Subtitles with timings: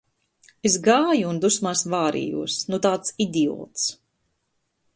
[0.69, 3.85] Es gāju un dusmās vārījos, nu tāds idiots.